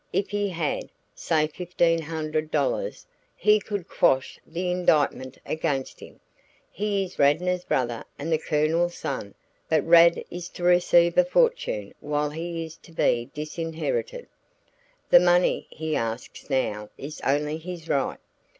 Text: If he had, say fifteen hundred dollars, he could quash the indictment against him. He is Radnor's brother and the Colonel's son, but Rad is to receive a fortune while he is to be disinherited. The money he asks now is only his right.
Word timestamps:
If 0.11 0.29
he 0.31 0.49
had, 0.49 0.89
say 1.13 1.45
fifteen 1.45 2.01
hundred 2.01 2.49
dollars, 2.49 3.05
he 3.35 3.59
could 3.59 3.87
quash 3.87 4.39
the 4.47 4.71
indictment 4.71 5.37
against 5.45 5.99
him. 5.99 6.19
He 6.71 7.03
is 7.05 7.19
Radnor's 7.19 7.63
brother 7.65 8.03
and 8.17 8.31
the 8.33 8.39
Colonel's 8.39 8.95
son, 8.97 9.35
but 9.69 9.85
Rad 9.85 10.23
is 10.31 10.49
to 10.57 10.63
receive 10.63 11.19
a 11.19 11.23
fortune 11.23 11.93
while 11.99 12.31
he 12.31 12.65
is 12.65 12.77
to 12.77 12.91
be 12.91 13.29
disinherited. 13.35 14.25
The 15.11 15.19
money 15.19 15.67
he 15.69 15.95
asks 15.95 16.49
now 16.49 16.89
is 16.97 17.21
only 17.23 17.57
his 17.59 17.87
right. 17.87 18.17